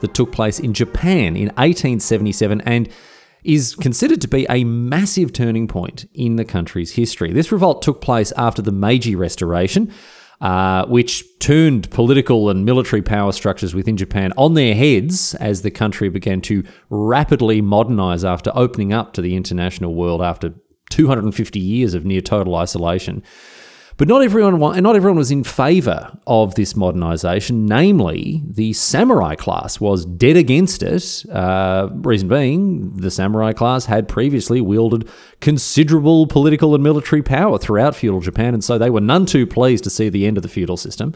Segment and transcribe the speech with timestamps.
[0.00, 2.88] that took place in Japan in 1877 and
[3.44, 7.32] is considered to be a massive turning point in the country's history.
[7.32, 9.92] This revolt took place after the Meiji Restoration,
[10.40, 15.70] uh, which turned political and military power structures within Japan on their heads as the
[15.70, 20.54] country began to rapidly modernize after opening up to the international world after
[20.90, 23.22] 250 years of near total isolation.
[23.98, 27.66] But not everyone, and not everyone was in favour of this modernisation.
[27.66, 31.24] Namely, the samurai class was dead against it.
[31.30, 35.08] Uh, reason being, the samurai class had previously wielded
[35.40, 39.84] considerable political and military power throughout feudal Japan, and so they were none too pleased
[39.84, 41.14] to see the end of the feudal system.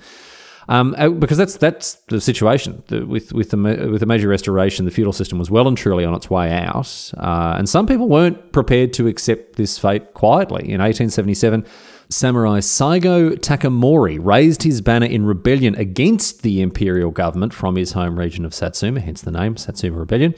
[0.68, 3.56] Um, uh, because that's that's the situation with with the
[3.90, 4.84] with the Meiji Restoration.
[4.84, 8.08] The feudal system was well and truly on its way out, uh, and some people
[8.08, 10.60] weren't prepared to accept this fate quietly.
[10.60, 11.66] In 1877,
[12.10, 18.18] samurai Saigo Takamori raised his banner in rebellion against the imperial government from his home
[18.18, 20.34] region of Satsuma, hence the name Satsuma Rebellion.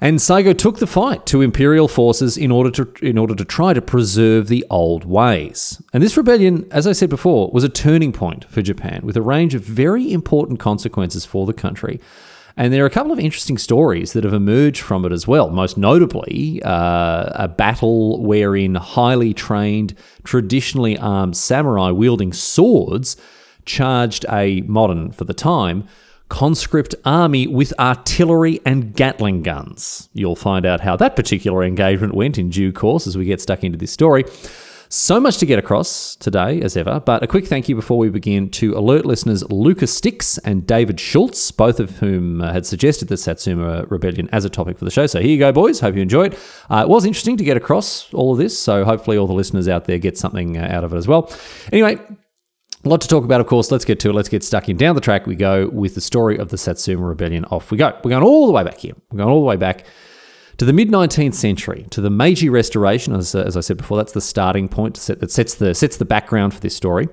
[0.00, 3.72] And Saigo took the fight to imperial forces in order to in order to try
[3.72, 5.80] to preserve the old ways.
[5.92, 9.22] And this rebellion, as I said before, was a turning point for Japan with a
[9.22, 12.00] range of very important consequences for the country.
[12.56, 15.50] And there are a couple of interesting stories that have emerged from it as well.
[15.50, 23.16] Most notably, uh, a battle wherein highly trained, traditionally armed samurai wielding swords
[23.64, 25.88] charged a modern, for the time,
[26.28, 30.08] conscript army with artillery and Gatling guns.
[30.12, 33.64] You'll find out how that particular engagement went in due course as we get stuck
[33.64, 34.24] into this story.
[34.96, 38.10] So much to get across today, as ever, but a quick thank you before we
[38.10, 43.08] begin to alert listeners Lucas Sticks and David Schultz, both of whom uh, had suggested
[43.08, 45.08] the Satsuma Rebellion as a topic for the show.
[45.08, 45.80] So here you go, boys.
[45.80, 46.38] Hope you enjoy it.
[46.70, 49.66] Uh, it was interesting to get across all of this, so hopefully all the listeners
[49.66, 51.28] out there get something uh, out of it as well.
[51.72, 51.98] Anyway,
[52.84, 53.72] a lot to talk about, of course.
[53.72, 54.12] Let's get to it.
[54.12, 54.76] Let's get stuck in.
[54.76, 57.44] Down the track we go with the story of the Satsuma Rebellion.
[57.46, 57.98] Off we go.
[58.04, 58.92] We're going all the way back here.
[59.10, 59.86] We're going all the way back
[60.58, 63.14] to the mid 19th century, to the Meiji Restoration.
[63.14, 66.04] As, uh, as I said before, that's the starting point that sets the, sets the
[66.04, 67.08] background for this story.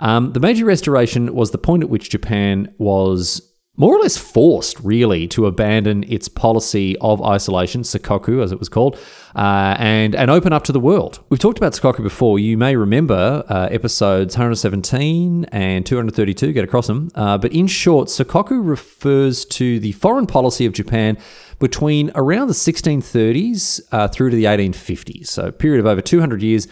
[0.00, 3.42] Um, the Meiji Restoration was the point at which Japan was
[3.78, 8.68] more or less forced, really, to abandon its policy of isolation, sakoku as it was
[8.68, 8.98] called,
[9.36, 11.20] uh, and and open up to the world.
[11.28, 12.40] We've talked about sakoku before.
[12.40, 16.52] You may remember uh, episodes 117 and 232.
[16.52, 17.08] Get across them.
[17.14, 21.16] Uh, but in short, sakoku refers to the foreign policy of Japan
[21.58, 25.28] between around the 1630s uh, through to the 1850s.
[25.28, 26.68] So a period of over 200 years,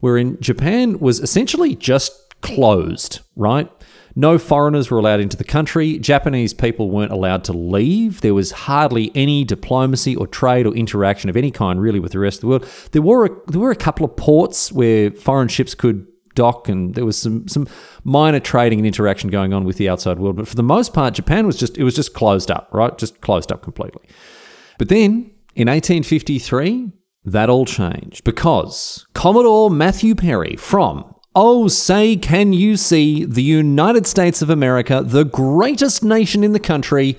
[0.00, 3.20] wherein Japan was essentially just closed.
[3.34, 3.70] Right
[4.18, 5.98] no foreigners were allowed into the country.
[5.98, 8.22] Japanese people weren't allowed to leave.
[8.22, 12.18] There was hardly any diplomacy or trade or interaction of any kind really with the
[12.18, 12.68] rest of the world.
[12.92, 16.94] There were a, there were a couple of ports where foreign ships could dock and
[16.94, 17.66] there was some some
[18.04, 21.14] minor trading and interaction going on with the outside world, but for the most part
[21.14, 22.96] Japan was just it was just closed up, right?
[22.96, 24.02] Just closed up completely.
[24.78, 26.92] But then in 1853
[27.24, 34.06] that all changed because Commodore Matthew Perry from Oh, say, can you see the United
[34.06, 37.18] States of America, the greatest nation in the country?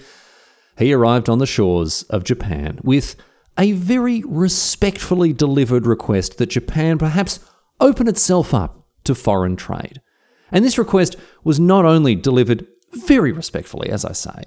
[0.76, 3.16] He arrived on the shores of Japan with
[3.60, 7.40] a very respectfully delivered request that Japan perhaps
[7.80, 10.02] open itself up to foreign trade.
[10.52, 14.44] And this request was not only delivered very respectfully, as I say,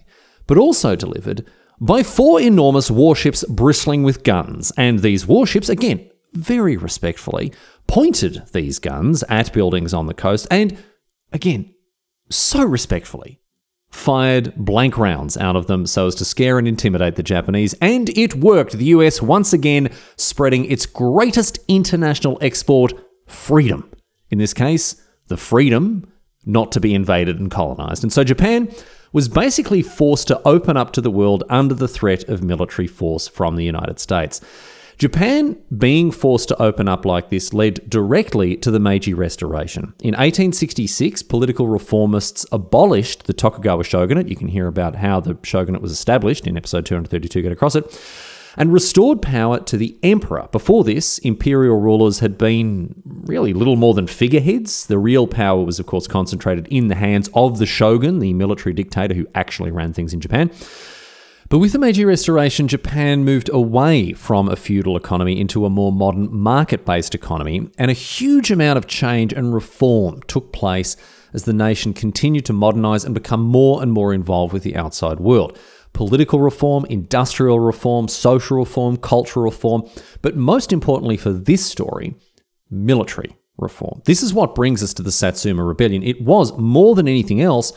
[0.46, 1.44] but also delivered
[1.80, 4.72] by four enormous warships bristling with guns.
[4.76, 7.52] And these warships, again, very respectfully,
[7.86, 10.76] pointed these guns at buildings on the coast and,
[11.32, 11.74] again,
[12.30, 13.40] so respectfully,
[13.90, 17.74] fired blank rounds out of them so as to scare and intimidate the Japanese.
[17.80, 18.72] And it worked.
[18.72, 22.92] The US once again spreading its greatest international export,
[23.26, 23.90] freedom.
[24.30, 26.10] In this case, the freedom
[26.46, 28.02] not to be invaded and colonized.
[28.02, 28.72] And so Japan
[29.12, 33.28] was basically forced to open up to the world under the threat of military force
[33.28, 34.40] from the United States.
[35.00, 39.94] Japan being forced to open up like this led directly to the Meiji Restoration.
[40.00, 44.28] In 1866, political reformists abolished the Tokugawa shogunate.
[44.28, 47.98] You can hear about how the shogunate was established in episode 232, get across it.
[48.56, 50.48] And restored power to the emperor.
[50.50, 54.86] Before this, imperial rulers had been really little more than figureheads.
[54.86, 58.72] The real power was, of course, concentrated in the hands of the shogun, the military
[58.72, 60.50] dictator who actually ran things in Japan.
[61.48, 65.90] But with the Meiji Restoration, Japan moved away from a feudal economy into a more
[65.90, 70.96] modern market based economy, and a huge amount of change and reform took place
[71.32, 75.18] as the nation continued to modernize and become more and more involved with the outside
[75.18, 75.58] world.
[75.92, 79.88] Political reform, industrial reform, social reform, cultural reform,
[80.22, 82.14] but most importantly for this story,
[82.70, 84.00] military reform.
[84.04, 86.02] This is what brings us to the Satsuma Rebellion.
[86.02, 87.72] It was, more than anything else,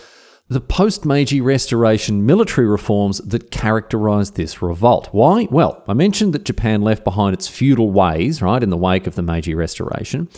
[0.50, 5.08] the post Meiji Restoration military reforms that characterized this revolt.
[5.12, 5.48] Why?
[5.50, 9.16] Well, I mentioned that Japan left behind its feudal ways, right, in the wake of
[9.16, 10.30] the Meiji Restoration.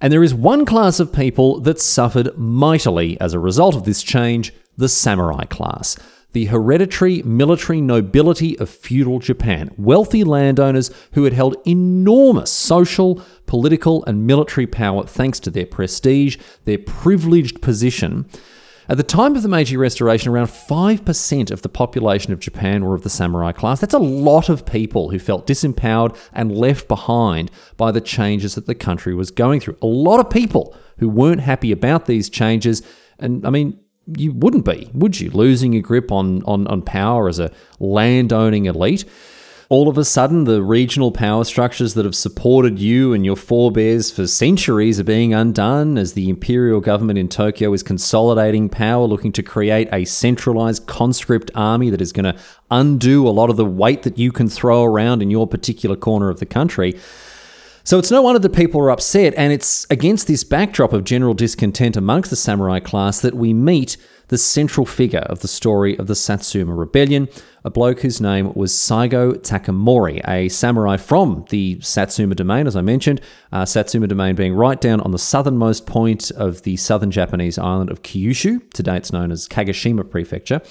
[0.00, 4.02] And there is one class of people that suffered mightily as a result of this
[4.02, 5.96] change the samurai class.
[6.34, 14.04] The hereditary military nobility of feudal Japan, wealthy landowners who had held enormous social, political,
[14.04, 18.28] and military power thanks to their prestige, their privileged position,
[18.86, 22.94] at the time of the Meiji Restoration, around 5% of the population of Japan were
[22.94, 23.80] of the samurai class.
[23.80, 28.66] That's a lot of people who felt disempowered and left behind by the changes that
[28.66, 29.78] the country was going through.
[29.80, 32.82] A lot of people who weren't happy about these changes.
[33.18, 33.78] And I mean,
[34.16, 35.30] you wouldn't be, would you?
[35.30, 39.04] Losing your grip on, on, on power as a land owning elite
[39.68, 44.10] all of a sudden the regional power structures that have supported you and your forebears
[44.10, 49.32] for centuries are being undone as the imperial government in Tokyo is consolidating power, looking
[49.32, 52.40] to create a centralized conscript army that is going to
[52.70, 56.28] undo a lot of the weight that you can throw around in your particular corner
[56.28, 56.98] of the country.
[57.86, 61.34] So it's no wonder that people are upset, and it's against this backdrop of general
[61.34, 63.98] discontent amongst the samurai class that we meet
[64.28, 67.28] the central figure of the story of the Satsuma Rebellion,
[67.62, 72.80] a bloke whose name was Saigo Takamori, a samurai from the Satsuma domain, as I
[72.80, 73.20] mentioned,
[73.52, 77.90] uh, Satsuma domain being right down on the southernmost point of the southern Japanese island
[77.90, 80.62] of Kyushu, today it's known as Kagoshima Prefecture.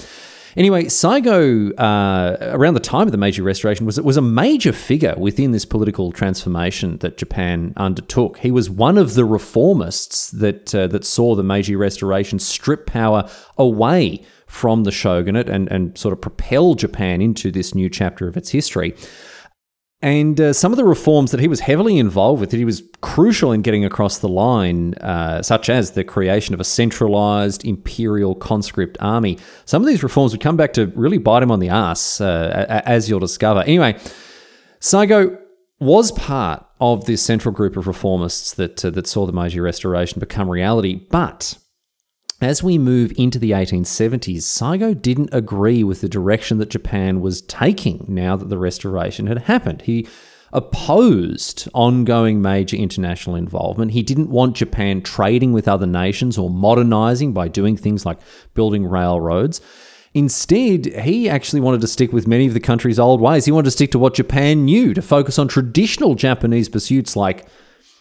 [0.55, 5.15] Anyway, Saigo, uh, around the time of the Meiji Restoration, was was a major figure
[5.17, 8.37] within this political transformation that Japan undertook.
[8.37, 13.27] He was one of the reformists that uh, that saw the Meiji Restoration strip power
[13.57, 18.37] away from the shogunate and, and sort of propel Japan into this new chapter of
[18.37, 18.95] its history.
[20.03, 22.83] And uh, some of the reforms that he was heavily involved with, that he was
[22.99, 28.35] crucial in getting across the line, uh, such as the creation of a centralized imperial
[28.35, 29.37] conscript army.
[29.63, 32.81] Some of these reforms would come back to really bite him on the ass, uh,
[32.85, 33.61] as you'll discover.
[33.61, 33.93] Anyway,
[34.81, 35.39] Saigo
[35.79, 40.19] was part of this central group of reformists that uh, that saw the Meiji Restoration
[40.19, 41.57] become reality, but
[42.41, 47.41] as we move into the 1870s, Saigo didn't agree with the direction that Japan was
[47.41, 49.83] taking now that the restoration had happened.
[49.83, 50.07] He
[50.51, 53.91] opposed ongoing major international involvement.
[53.91, 58.19] He didn't want Japan trading with other nations or modernizing by doing things like
[58.53, 59.61] building railroads.
[60.13, 63.45] Instead, he actually wanted to stick with many of the country's old ways.
[63.45, 67.47] He wanted to stick to what Japan knew, to focus on traditional Japanese pursuits like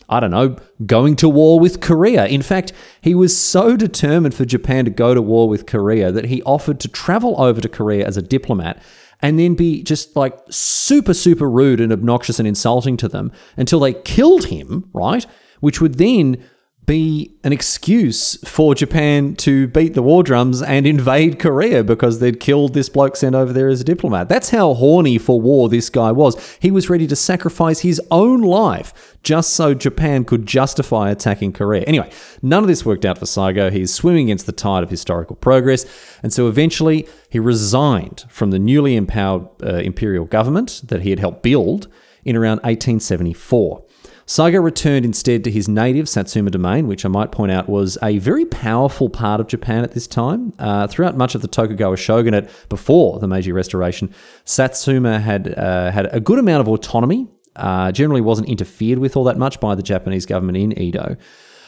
[0.08, 2.26] I don't know, going to war with Korea.
[2.26, 6.26] In fact, he was so determined for Japan to go to war with Korea that
[6.26, 8.82] he offered to travel over to Korea as a diplomat
[9.20, 13.80] and then be just like super, super rude and obnoxious and insulting to them until
[13.80, 15.24] they killed him, right?
[15.60, 16.42] Which would then
[16.84, 22.40] be an excuse for Japan to beat the war drums and invade Korea because they'd
[22.40, 24.28] killed this bloke sent over there as a diplomat.
[24.28, 26.56] That's how horny for war this guy was.
[26.58, 31.82] He was ready to sacrifice his own life just so Japan could justify attacking Korea.
[31.82, 32.10] Anyway,
[32.42, 33.70] none of this worked out for Saigo.
[33.70, 35.86] He's swimming against the tide of historical progress,
[36.22, 41.20] and so eventually he resigned from the newly empowered uh, imperial government that he had
[41.20, 41.86] helped build
[42.24, 43.81] in around 1874.
[44.26, 48.18] Saigo returned instead to his native Satsuma domain, which I might point out was a
[48.18, 50.52] very powerful part of Japan at this time.
[50.58, 54.12] Uh, throughout much of the Tokugawa shogunate before the Meiji Restoration,
[54.44, 57.28] Satsuma had uh, had a good amount of autonomy.
[57.56, 61.16] Uh, generally, wasn't interfered with all that much by the Japanese government in Edo.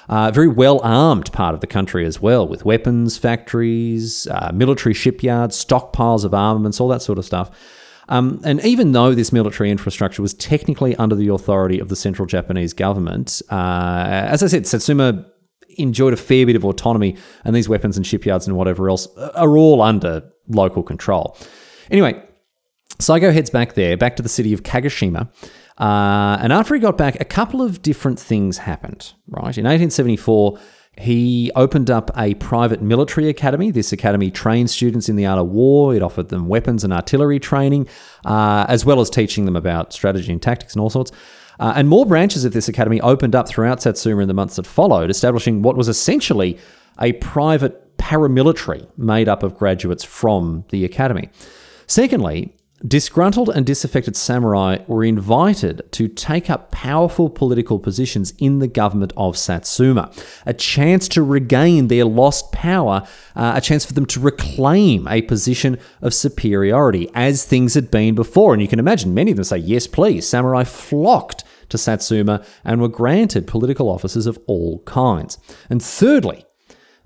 [0.09, 4.95] Uh, very well armed part of the country as well, with weapons factories, uh, military
[4.95, 7.51] shipyards, stockpiles of armaments, all that sort of stuff.
[8.09, 12.27] Um, and even though this military infrastructure was technically under the authority of the central
[12.27, 15.27] Japanese government, uh, as I said, Satsuma
[15.79, 19.57] enjoyed a fair bit of autonomy, and these weapons and shipyards and whatever else are
[19.57, 21.37] all under local control.
[21.91, 22.23] Anyway,
[22.99, 25.29] Saigo heads back there, back to the city of Kagoshima.
[25.79, 29.59] Uh, and after he got back, a couple of different things happened, right?
[29.59, 30.59] In 1874,
[30.97, 33.71] he opened up a private military academy.
[33.71, 35.95] This academy trained students in the art of war.
[35.95, 37.89] It offered them weapons and artillery training,
[38.25, 41.11] uh, as well as teaching them about strategy and tactics and all sorts.
[41.59, 44.67] Uh, and more branches of this academy opened up throughout Satsuma in the months that
[44.67, 46.59] followed, establishing what was essentially
[47.01, 51.31] a private paramilitary made up of graduates from the academy.
[51.87, 52.55] Secondly,
[52.87, 59.13] disgruntled and disaffected samurai were invited to take up powerful political positions in the government
[59.17, 60.13] of Satsuma,
[60.45, 65.23] a chance to regain their lost power, uh, a chance for them to reclaim a
[65.23, 68.53] position of superiority as things had been before.
[68.53, 70.29] And you can imagine many of them say, Yes, please.
[70.29, 75.39] Samurai flocked to Satsuma and were granted political offices of all kinds.
[75.71, 76.45] And thirdly,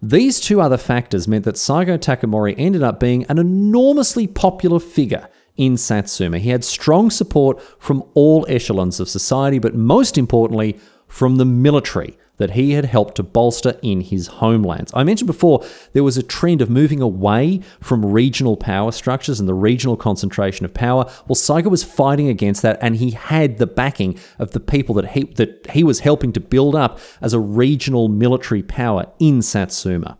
[0.00, 5.28] these two other factors meant that Saigo Takamori ended up being an enormously popular figure
[5.58, 6.38] in Satsuma.
[6.38, 12.16] He had strong support from all echelons of society, but most importantly, from the military
[12.38, 14.92] that he had helped to bolster in his homelands.
[14.94, 19.48] I mentioned before there was a trend of moving away from regional power structures and
[19.48, 21.04] the regional concentration of power.
[21.26, 25.10] Well, Saigo was fighting against that, and he had the backing of the people that
[25.10, 30.16] he that he was helping to build up as a regional military power in Satsuma.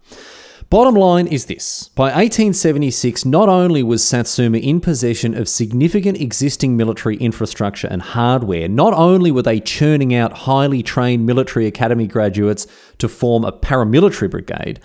[0.71, 6.77] Bottom line is this by 1876, not only was Satsuma in possession of significant existing
[6.77, 12.67] military infrastructure and hardware, not only were they churning out highly trained military academy graduates
[12.99, 14.79] to form a paramilitary brigade,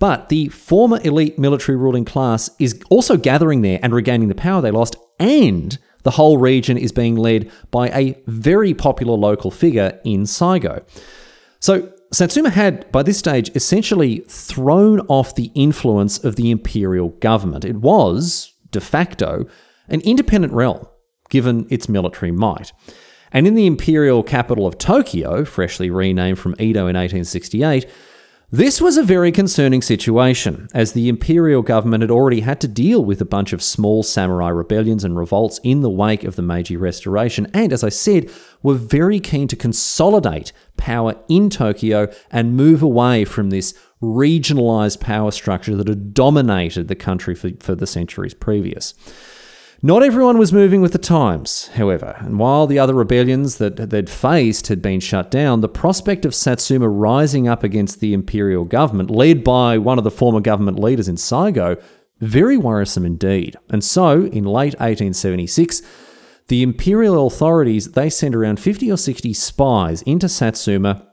[0.00, 4.60] but the former elite military ruling class is also gathering there and regaining the power
[4.60, 10.00] they lost, and the whole region is being led by a very popular local figure
[10.02, 10.82] in Saigo.
[11.60, 17.64] So, Satsuma had, by this stage, essentially thrown off the influence of the imperial government.
[17.64, 19.46] It was, de facto,
[19.88, 20.86] an independent realm,
[21.30, 22.72] given its military might.
[23.32, 27.88] And in the imperial capital of Tokyo, freshly renamed from Edo in 1868,
[28.54, 33.02] this was a very concerning situation, as the imperial government had already had to deal
[33.02, 36.76] with a bunch of small samurai rebellions and revolts in the wake of the Meiji
[36.76, 38.30] Restoration, and as I said,
[38.62, 45.30] were very keen to consolidate power in Tokyo and move away from this regionalized power
[45.30, 48.92] structure that had dominated the country for, for the centuries previous.
[49.84, 54.08] Not everyone was moving with the times, however, and while the other rebellions that they'd
[54.08, 59.10] faced had been shut down, the prospect of Satsuma rising up against the imperial government,
[59.10, 61.82] led by one of the former government leaders in Saigo,
[62.20, 63.56] very worrisome indeed.
[63.70, 65.82] And so, in late 1876,
[66.46, 71.08] the imperial authorities they sent around 50 or 60 spies into Satsuma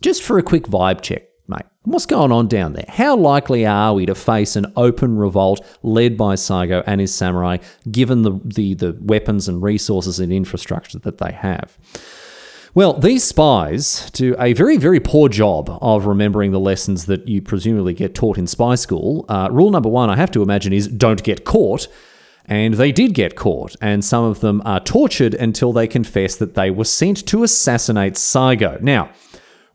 [0.00, 1.66] just for a quick vibe check mate.
[1.82, 2.86] What's going on down there?
[2.88, 7.58] How likely are we to face an open revolt led by Saigo and his samurai,
[7.90, 11.78] given the, the, the weapons and resources and infrastructure that they have?
[12.74, 17.40] Well, these spies do a very, very poor job of remembering the lessons that you
[17.40, 19.24] presumably get taught in spy school.
[19.30, 21.88] Uh, rule number one, I have to imagine, is don't get caught.
[22.48, 26.54] And they did get caught, and some of them are tortured until they confess that
[26.54, 28.80] they were sent to assassinate Saigo.
[28.80, 29.10] Now,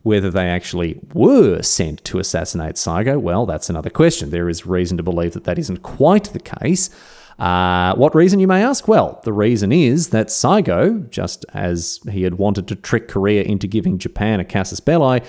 [0.02, 4.30] whether they actually were sent to assassinate Saigo, well, that's another question.
[4.30, 6.90] There is reason to believe that that isn't quite the case.
[7.38, 8.86] Uh, what reason, you may ask?
[8.86, 13.66] Well, the reason is that Saigo, just as he had wanted to trick Korea into
[13.66, 15.22] giving Japan a casus belli,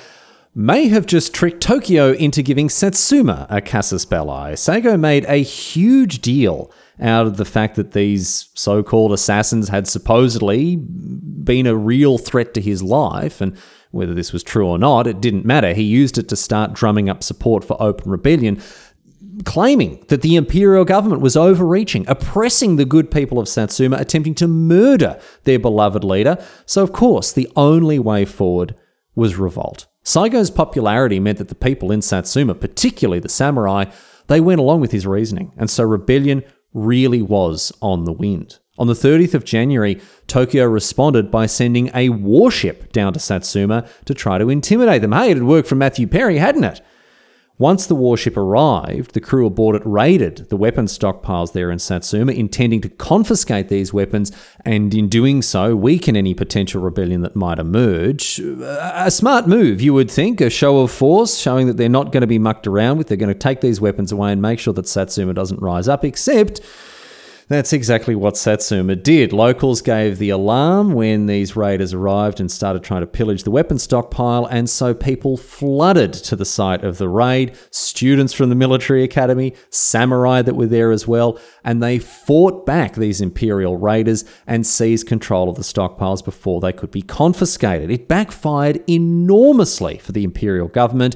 [0.56, 4.54] may have just tricked Tokyo into giving Satsuma a casus belli.
[4.54, 9.88] Saigo made a huge deal out of the fact that these so called assassins had
[9.88, 13.58] supposedly been a real threat to his life and
[13.94, 15.74] whether this was true or not, it didn't matter.
[15.74, 18.60] He used it to start drumming up support for open rebellion,
[19.46, 24.48] claiming that the imperial government was overreaching, oppressing the good people of Satsuma, attempting to
[24.48, 26.44] murder their beloved leader.
[26.66, 28.76] So, of course, the only way forward
[29.16, 29.86] was revolt.
[30.04, 33.86] Saigo's popularity meant that the people in Satsuma, particularly the samurai,
[34.26, 38.58] they went along with his reasoning, and so rebellion really was on the wind.
[38.80, 44.16] On the 30th of January, Tokyo responded by sending a warship down to Satsuma to
[44.16, 45.12] try to intimidate them.
[45.12, 46.82] Hey, it had worked for Matthew Perry, hadn't it?
[47.60, 52.32] Once the warship arrived, the crew aboard it raided the weapons stockpiles there in Satsuma,
[52.32, 54.32] intending to confiscate these weapons
[54.66, 58.40] and, in doing so, weaken any potential rebellion that might emerge.
[58.40, 62.22] A smart move, you would think, a show of force, showing that they're not going
[62.22, 63.08] to be mucked around with.
[63.08, 66.04] They're going to take these weapons away and make sure that Satsuma doesn't rise up,
[66.04, 66.60] except
[67.54, 69.32] that's exactly what Satsuma did.
[69.32, 73.78] Locals gave the alarm when these raiders arrived and started trying to pillage the weapon
[73.78, 77.56] stockpile, and so people flooded to the site of the raid.
[77.70, 82.96] Students from the military academy, samurai that were there as well, and they fought back
[82.96, 87.92] these imperial raiders and seized control of the stockpiles before they could be confiscated.
[87.92, 91.16] It backfired enormously for the imperial government.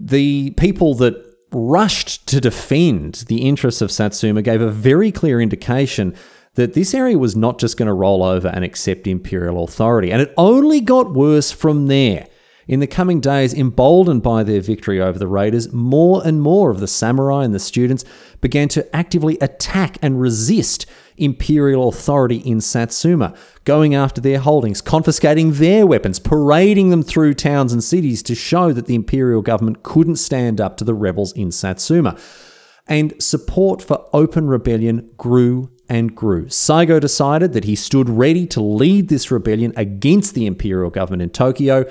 [0.00, 6.14] The people that rushed to defend the interests of Satsuma gave a very clear indication
[6.54, 10.10] that this area was not just going to roll over and accept imperial authority.
[10.10, 12.26] And it only got worse from there.
[12.66, 16.80] In the coming days, emboldened by their victory over the raiders, more and more of
[16.80, 18.04] the samurai and the students
[18.42, 20.84] began to actively attack and resist
[21.18, 23.34] imperial authority in Satsuma,
[23.64, 28.72] going after their holdings, confiscating their weapons, parading them through towns and cities to show
[28.72, 32.18] that the imperial government couldn't stand up to the rebels in Satsuma.
[32.86, 36.46] And support for open rebellion grew and grew.
[36.46, 41.30] Saigo decided that he stood ready to lead this rebellion against the imperial government in
[41.30, 41.86] Tokyo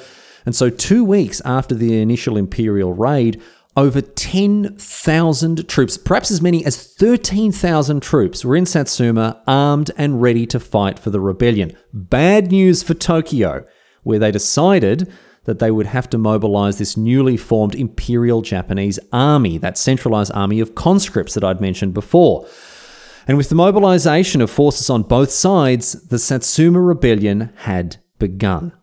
[0.47, 3.41] and so, two weeks after the initial Imperial raid,
[3.77, 10.47] over 10,000 troops, perhaps as many as 13,000 troops, were in Satsuma, armed and ready
[10.47, 11.77] to fight for the rebellion.
[11.93, 13.63] Bad news for Tokyo,
[14.01, 19.59] where they decided that they would have to mobilize this newly formed Imperial Japanese Army,
[19.59, 22.47] that centralized army of conscripts that I'd mentioned before.
[23.27, 28.73] And with the mobilization of forces on both sides, the Satsuma Rebellion had begun.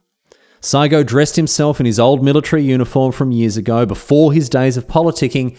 [0.65, 4.87] Saigo dressed himself in his old military uniform from years ago, before his days of
[4.87, 5.59] politicking,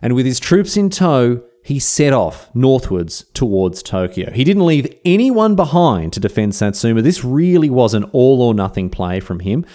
[0.00, 4.30] and with his troops in tow, he set off northwards towards Tokyo.
[4.30, 7.02] He didn't leave anyone behind to defend Satsuma.
[7.02, 9.66] This really was an all or nothing play from him.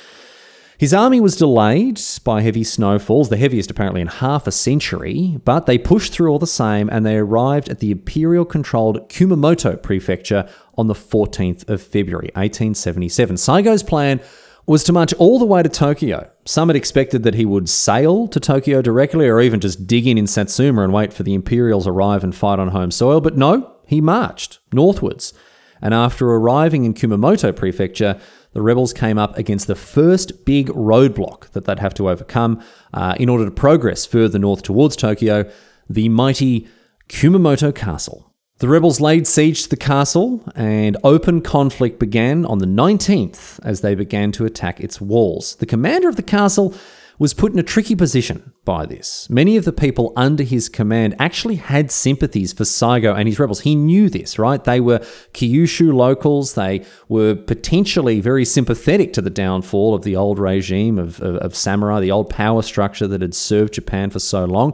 [0.80, 5.68] His army was delayed by heavy snowfalls, the heaviest apparently in half a century, but
[5.68, 10.50] they pushed through all the same and they arrived at the imperial controlled Kumamoto prefecture
[10.76, 13.36] on the 14th of February, 1877.
[13.36, 14.20] Saigo's plan
[14.68, 16.30] was to march all the way to Tokyo.
[16.46, 20.18] Some had expected that he would sail to Tokyo directly or even just dig in
[20.18, 23.76] in Satsuma and wait for the Imperials arrive and fight on home soil, but no,
[23.86, 25.34] he marched northwards.
[25.82, 28.20] And after arriving in Kumamoto Prefecture,
[28.54, 33.16] the rebels came up against the first big roadblock that they'd have to overcome uh,
[33.20, 35.52] in order to progress further north towards Tokyo,
[35.90, 36.68] the mighty
[37.10, 38.34] Kumamoto Castle.
[38.60, 43.82] The rebels laid siege to the castle, and open conflict began on the 19th as
[43.82, 45.56] they began to attack its walls.
[45.56, 46.74] The commander of the castle
[47.20, 49.30] was put in a tricky position by this.
[49.30, 53.62] Many of the people under his command actually had sympathies for Saigo and his rebels.
[53.62, 54.64] He knew this, right?
[54.64, 55.00] They were
[55.34, 56.54] Kyushu locals.
[56.54, 61.56] They were potentially very sympathetic to the downfall of the old regime of, of, of
[61.56, 64.74] samurai, the old power structure that had served Japan for so long.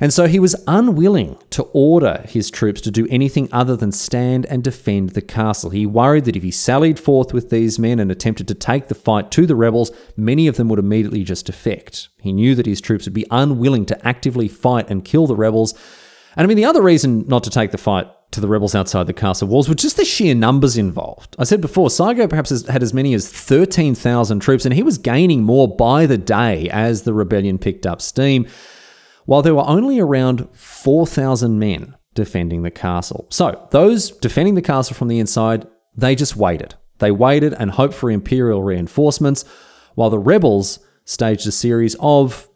[0.00, 4.46] And so he was unwilling to order his troops to do anything other than stand
[4.46, 5.68] and defend the castle.
[5.68, 8.94] He worried that if he sallied forth with these men and attempted to take the
[8.94, 12.08] fight to the rebels, many of them would immediately just defect.
[12.22, 15.74] He knew that his troops would be unwilling to actively fight and kill the rebels.
[16.34, 19.06] And I mean, the other reason not to take the fight to the rebels outside
[19.06, 21.36] the castle walls were just the sheer numbers involved.
[21.38, 25.42] I said before, Saigo perhaps had as many as 13,000 troops, and he was gaining
[25.42, 28.46] more by the day as the rebellion picked up steam
[29.26, 33.26] while there were only around 4,000 men defending the castle.
[33.30, 36.74] So, those defending the castle from the inside, they just waited.
[36.98, 39.44] They waited and hoped for imperial reinforcements,
[39.94, 42.48] while the rebels staged a series of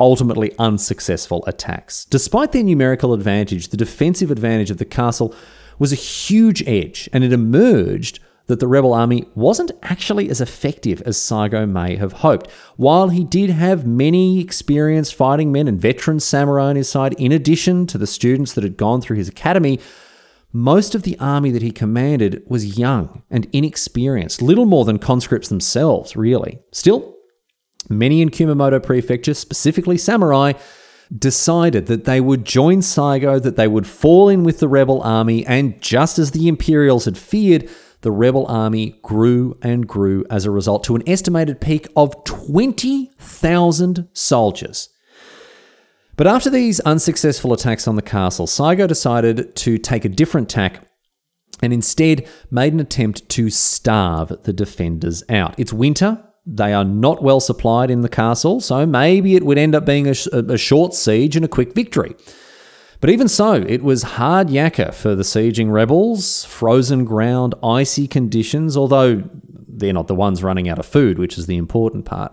[0.00, 2.04] ultimately unsuccessful attacks.
[2.06, 5.34] Despite their numerical advantage, the defensive advantage of the castle
[5.78, 11.00] was a huge edge, and it emerged that the rebel army wasn't actually as effective
[11.02, 12.50] as Saigo may have hoped.
[12.76, 17.32] While he did have many experienced fighting men and veteran samurai on his side, in
[17.32, 19.80] addition to the students that had gone through his academy,
[20.52, 25.48] most of the army that he commanded was young and inexperienced, little more than conscripts
[25.48, 26.60] themselves, really.
[26.70, 27.16] Still,
[27.88, 30.52] many in Kumamoto Prefecture, specifically samurai,
[31.16, 35.44] decided that they would join Saigo, that they would fall in with the rebel army,
[35.46, 37.68] and just as the Imperials had feared,
[38.04, 44.08] the rebel army grew and grew as a result to an estimated peak of 20,000
[44.12, 44.90] soldiers.
[46.14, 50.86] But after these unsuccessful attacks on the castle, Saigo decided to take a different tack
[51.62, 55.54] and instead made an attempt to starve the defenders out.
[55.58, 59.74] It's winter, they are not well supplied in the castle, so maybe it would end
[59.74, 62.14] up being a, a short siege and a quick victory.
[63.04, 68.78] But even so, it was hard yakka for the sieging rebels, frozen ground, icy conditions,
[68.78, 69.22] although
[69.68, 72.32] they're not the ones running out of food, which is the important part.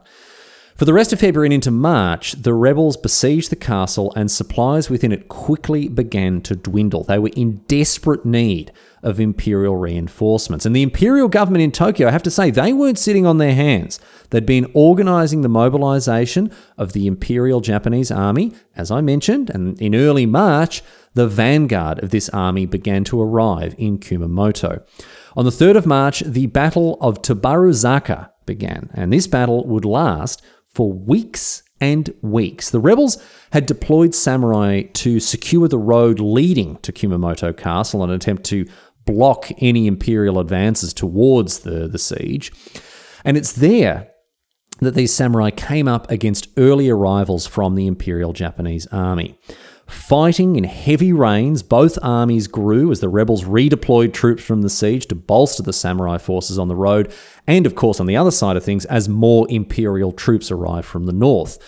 [0.81, 4.89] For the rest of February and into March, the rebels besieged the castle and supplies
[4.89, 7.03] within it quickly began to dwindle.
[7.03, 8.71] They were in desperate need
[9.03, 10.65] of imperial reinforcements.
[10.65, 13.53] And the imperial government in Tokyo, I have to say, they weren't sitting on their
[13.53, 13.99] hands.
[14.31, 19.93] They'd been organizing the mobilization of the imperial Japanese army, as I mentioned, and in
[19.93, 20.81] early March,
[21.13, 24.83] the vanguard of this army began to arrive in Kumamoto.
[25.37, 30.41] On the 3rd of March, the Battle of Tabaruzaka began, and this battle would last
[30.73, 32.69] for weeks and weeks.
[32.69, 38.15] The rebels had deployed samurai to secure the road leading to Kumamoto Castle in an
[38.15, 38.65] attempt to
[39.05, 42.51] block any imperial advances towards the, the siege.
[43.25, 44.11] And it's there
[44.79, 49.37] that these samurai came up against early arrivals from the Imperial Japanese Army.
[49.91, 55.05] Fighting in heavy rains, both armies grew as the rebels redeployed troops from the siege
[55.07, 57.13] to bolster the samurai forces on the road,
[57.45, 61.07] and of course, on the other side of things, as more imperial troops arrived from
[61.07, 61.59] the north.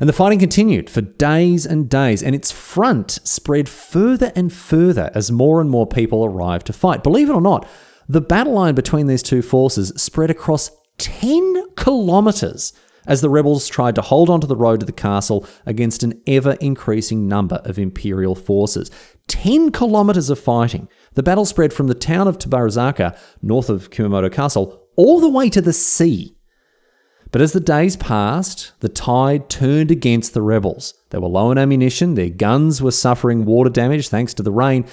[0.00, 5.10] And the fighting continued for days and days, and its front spread further and further
[5.14, 7.02] as more and more people arrived to fight.
[7.02, 7.66] Believe it or not,
[8.06, 12.74] the battle line between these two forces spread across 10 kilometres
[13.06, 16.52] as the rebels tried to hold onto the road to the castle against an ever
[16.60, 18.90] increasing number of imperial forces.
[19.28, 20.88] 10 kilometres of fighting.
[21.14, 25.48] The battle spread from the town of Tabaruzaka, north of Kumamoto Castle, all the way
[25.50, 26.36] to the sea.
[27.30, 30.94] But as the days passed, the tide turned against the rebels.
[31.10, 34.84] They were low on ammunition, their guns were suffering water damage thanks to the rain.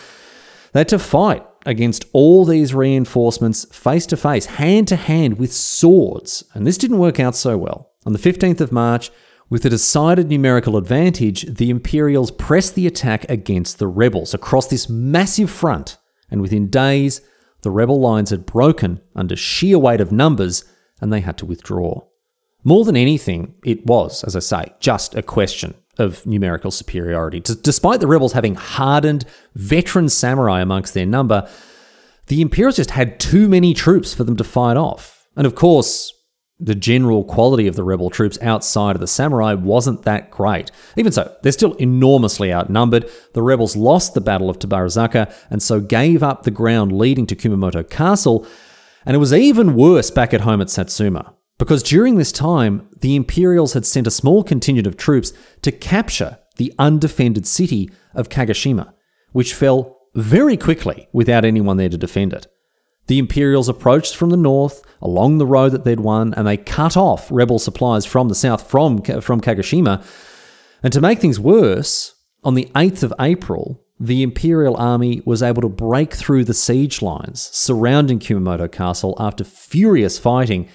[0.72, 5.52] They had to fight against all these reinforcements face to face, hand to hand with
[5.52, 7.89] swords, and this didn't work out so well.
[8.06, 9.12] On the 15th of March,
[9.50, 14.88] with a decided numerical advantage, the Imperials pressed the attack against the rebels across this
[14.88, 15.98] massive front,
[16.30, 17.22] and within days,
[17.62, 20.64] the rebel lines had broken under sheer weight of numbers
[21.02, 22.02] and they had to withdraw.
[22.64, 27.40] More than anything, it was, as I say, just a question of numerical superiority.
[27.40, 31.50] Despite the rebels having hardened, veteran samurai amongst their number,
[32.28, 35.28] the Imperials just had too many troops for them to fight off.
[35.36, 36.14] And of course,
[36.60, 40.72] the general quality of the rebel troops outside of the samurai wasn't that great.
[40.98, 43.10] Even so, they're still enormously outnumbered.
[43.34, 47.36] The rebels lost the Battle of Tabaruzaka and so gave up the ground leading to
[47.36, 48.46] Kumamoto Castle.
[49.06, 53.16] And it was even worse back at home at Satsuma, because during this time, the
[53.16, 58.94] Imperials had sent a small contingent of troops to capture the undefended city of Kagoshima,
[59.32, 62.48] which fell very quickly without anyone there to defend it.
[63.10, 66.96] The Imperials approached from the north along the road that they'd won, and they cut
[66.96, 70.06] off rebel supplies from the south from, from Kagoshima.
[70.84, 75.64] And to make things worse, on the 8th of April, the Imperial army was able
[75.64, 80.70] to break through the siege lines surrounding Kumamoto Castle after furious fighting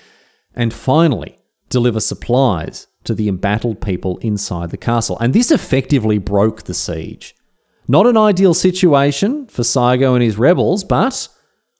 [0.57, 5.16] and finally deliver supplies to the embattled people inside the castle.
[5.20, 7.37] And this effectively broke the siege.
[7.87, 11.29] Not an ideal situation for Saigo and his rebels, but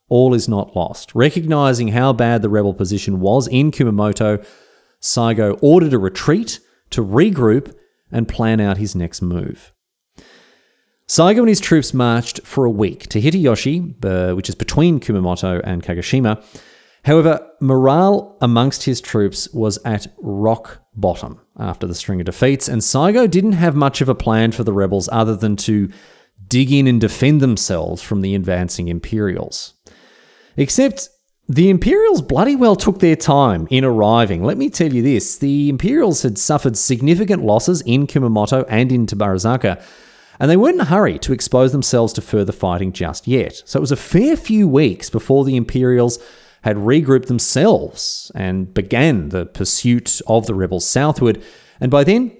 [0.09, 1.14] all is not lost.
[1.14, 4.45] Recognizing how bad the rebel position was in Kumamoto,
[5.01, 7.75] Saigo ordered a retreat to regroup
[8.11, 9.73] and plan out his next move.
[11.09, 15.83] Saigo and his troops marched for a week to Hitoyoshi, which is between Kumamoto and
[15.83, 16.43] Kagoshima.
[17.05, 22.81] However, morale amongst his troops was at rock bottom after the string of defeats, and
[22.81, 25.90] Saigo didn't have much of a plan for the rebels other than to
[26.47, 29.75] dig in and defend themselves from the advancing Imperials.
[30.57, 31.09] Except
[31.49, 34.45] the Imperials bloody well took their time in arriving.
[34.45, 39.07] Let me tell you this the Imperials had suffered significant losses in Kumamoto and in
[39.07, 39.83] Tabaruzaka,
[40.40, 43.62] and they weren't in a hurry to expose themselves to further fighting just yet.
[43.67, 46.19] So it was a fair few weeks before the Imperials
[46.62, 51.43] had regrouped themselves and began the pursuit of the rebels southward,
[51.79, 52.35] and by then,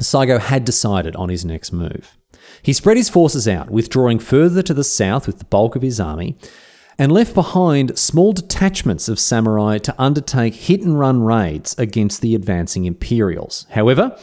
[0.00, 2.16] Saigo had decided on his next move.
[2.62, 5.98] He spread his forces out, withdrawing further to the south with the bulk of his
[5.98, 6.38] army,
[6.98, 12.34] and left behind small detachments of samurai to undertake hit and run raids against the
[12.34, 13.66] advancing Imperials.
[13.70, 14.16] However,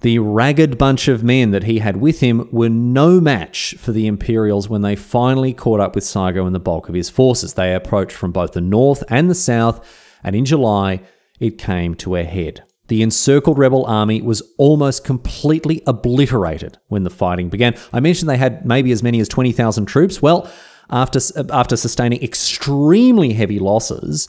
[0.00, 4.06] the ragged bunch of men that he had with him were no match for the
[4.06, 7.54] Imperials when they finally caught up with Saigo and the bulk of his forces.
[7.54, 9.86] They approached from both the north and the south,
[10.24, 11.02] and in July,
[11.38, 12.64] it came to a head.
[12.88, 17.76] The encircled rebel army was almost completely obliterated when the fighting began.
[17.92, 20.20] I mentioned they had maybe as many as 20,000 troops.
[20.20, 20.50] Well,
[20.90, 24.28] after, uh, after sustaining extremely heavy losses,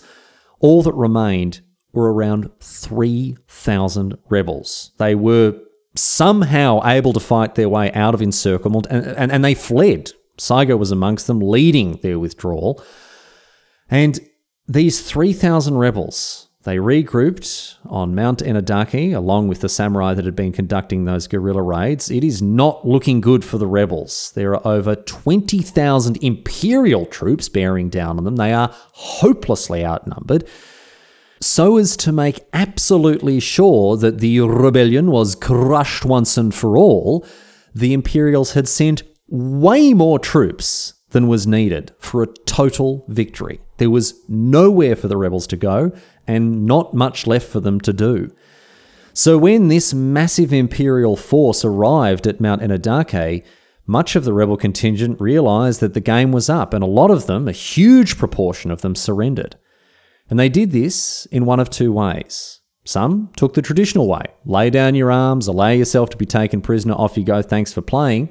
[0.59, 1.61] all that remained
[1.93, 4.91] were around 3,000 rebels.
[4.97, 5.59] They were
[5.95, 10.11] somehow able to fight their way out of encirclement and, and, and they fled.
[10.37, 12.83] Saigo was amongst them, leading their withdrawal.
[13.89, 14.19] And
[14.67, 20.51] these 3,000 rebels they regrouped on Mount Enadake along with the samurai that had been
[20.51, 22.11] conducting those guerrilla raids.
[22.11, 24.31] It is not looking good for the rebels.
[24.35, 28.35] There are over 20,000 Imperial troops bearing down on them.
[28.35, 30.47] They are hopelessly outnumbered.
[31.39, 37.25] So as to make absolutely sure that the rebellion was crushed once and for all,
[37.73, 43.59] the Imperials had sent way more troops than was needed for a total victory.
[43.77, 45.91] There was nowhere for the rebels to go
[46.27, 48.33] and not much left for them to do.
[49.13, 53.43] So when this massive imperial force arrived at Mount Enadake,
[53.85, 57.25] much of the rebel contingent realized that the game was up, and a lot of
[57.25, 59.57] them, a huge proportion of them, surrendered.
[60.29, 62.61] And they did this in one of two ways.
[62.85, 66.93] Some took the traditional way lay down your arms, allow yourself to be taken prisoner,
[66.93, 68.29] off you go, thanks for playing.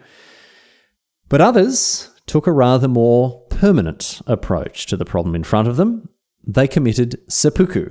[1.29, 6.09] But others took a rather more permanent approach to the problem in front of them.
[6.53, 7.91] They committed seppuku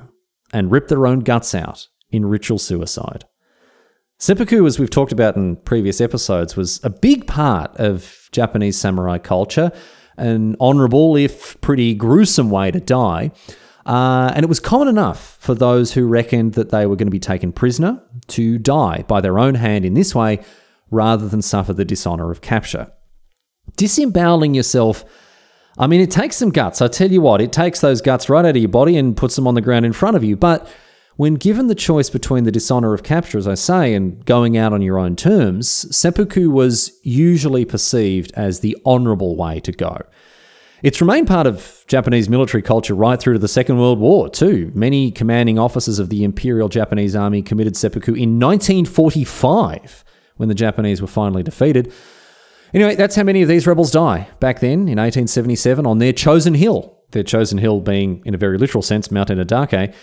[0.52, 3.24] and ripped their own guts out in ritual suicide.
[4.18, 9.18] Seppuku, as we've talked about in previous episodes, was a big part of Japanese samurai
[9.18, 9.72] culture,
[10.18, 13.32] an honourable, if pretty gruesome way to die.
[13.86, 17.12] Uh, and it was common enough for those who reckoned that they were going to
[17.12, 20.44] be taken prisoner to die by their own hand in this way
[20.92, 22.92] rather than suffer the dishonour of capture.
[23.78, 25.06] Disemboweling yourself,
[25.80, 26.82] I mean, it takes some guts.
[26.82, 29.38] I tell you what, it takes those guts right out of your body and puts
[29.38, 30.36] them on the ground in front of you.
[30.36, 30.70] But
[31.16, 34.74] when given the choice between the dishonour of capture, as I say, and going out
[34.74, 40.02] on your own terms, seppuku was usually perceived as the honourable way to go.
[40.84, 44.72] It's remained part of Japanese military culture right through to the Second World War, too.
[44.74, 50.04] Many commanding officers of the Imperial Japanese Army committed seppuku in 1945
[50.38, 51.92] when the Japanese were finally defeated.
[52.74, 56.54] Anyway, that's how many of these rebels die back then in 1877 on their chosen
[56.54, 56.98] hill.
[57.12, 59.94] Their chosen hill being, in a very literal sense, Mount Enadake.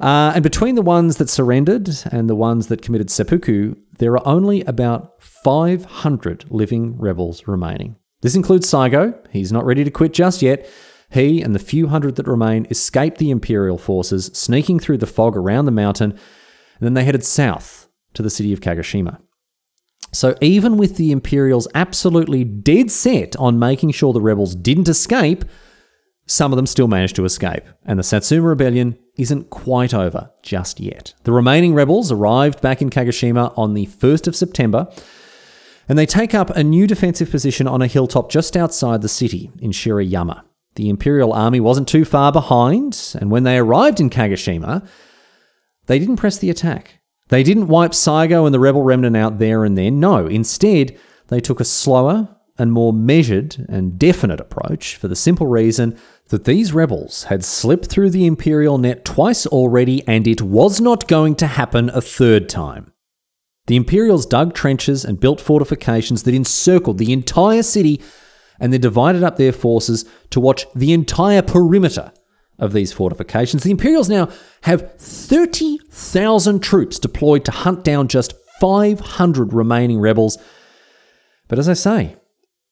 [0.00, 4.26] Uh, and between the ones that surrendered and the ones that committed seppuku, there are
[4.26, 7.96] only about 500 living rebels remaining.
[8.22, 9.14] This includes Saigo.
[9.30, 10.68] He's not ready to quit just yet.
[11.10, 15.36] He and the few hundred that remain escaped the Imperial forces, sneaking through the fog
[15.36, 16.20] around the mountain, and
[16.80, 19.18] then they headed south to the city of Kagoshima.
[20.12, 25.44] So, even with the Imperials absolutely dead set on making sure the rebels didn't escape,
[26.26, 30.78] some of them still managed to escape, and the Satsuma Rebellion isn't quite over just
[30.78, 31.12] yet.
[31.24, 34.88] The remaining rebels arrived back in Kagoshima on the 1st of September,
[35.88, 39.50] and they take up a new defensive position on a hilltop just outside the city
[39.60, 40.42] in Shiroyama.
[40.76, 44.86] The Imperial army wasn't too far behind, and when they arrived in Kagoshima,
[45.86, 46.99] they didn't press the attack.
[47.30, 50.00] They didn't wipe Saigo and the rebel remnant out there and then.
[50.00, 55.46] No, instead, they took a slower and more measured and definite approach for the simple
[55.46, 55.96] reason
[56.28, 61.08] that these rebels had slipped through the Imperial net twice already and it was not
[61.08, 62.92] going to happen a third time.
[63.68, 68.02] The Imperials dug trenches and built fortifications that encircled the entire city
[68.58, 72.12] and then divided up their forces to watch the entire perimeter
[72.60, 73.64] of these fortifications.
[73.64, 74.28] The Imperials now
[74.62, 80.38] have 30,000 troops deployed to hunt down just 500 remaining rebels.
[81.48, 82.16] But as I say,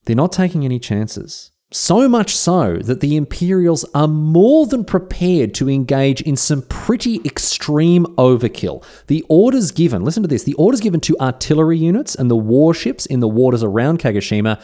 [0.04, 1.50] they're not taking any chances.
[1.70, 7.20] So much so that the Imperials are more than prepared to engage in some pretty
[7.26, 8.82] extreme overkill.
[9.06, 13.04] The orders given, listen to this, the orders given to artillery units and the warships
[13.04, 14.62] in the waters around Kagoshima,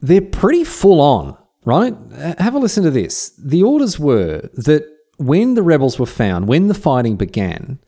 [0.00, 1.94] they're pretty full on, right?
[2.14, 3.30] Uh, have a listen to this.
[3.38, 4.84] The orders were that
[5.16, 7.78] when the rebels were found, when the fighting began,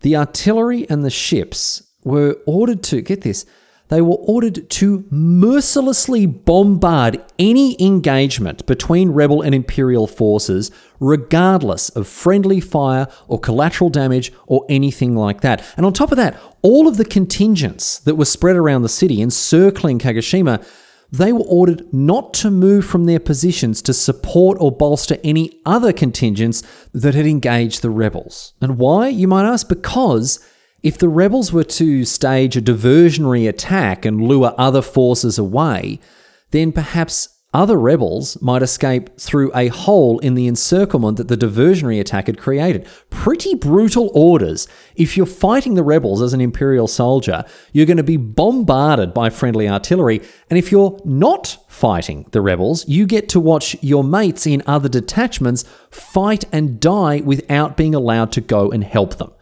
[0.00, 3.46] the artillery and the ships were ordered to, get this,
[3.88, 12.08] they were ordered to mercilessly bombard any engagement between rebel and imperial forces, regardless of
[12.08, 15.62] friendly fire or collateral damage or anything like that.
[15.76, 19.20] And on top of that, all of the contingents that were spread around the city
[19.20, 20.66] encircling Kagoshima
[21.10, 25.92] they were ordered not to move from their positions to support or bolster any other
[25.92, 26.62] contingents
[26.92, 28.54] that had engaged the rebels.
[28.60, 29.68] And why, you might ask?
[29.68, 30.44] Because
[30.82, 36.00] if the rebels were to stage a diversionary attack and lure other forces away,
[36.50, 42.00] then perhaps other rebels might escape through a hole in the encirclement that the diversionary
[42.00, 42.86] attack had created.
[43.10, 44.66] Pretty brutal orders.
[44.96, 49.30] If you're fighting the rebels as an Imperial soldier, you're going to be bombarded by
[49.30, 50.20] friendly artillery.
[50.50, 54.88] And if you're not fighting the rebels, you get to watch your mates in other
[54.88, 59.32] detachments fight and die without being allowed to go and help them.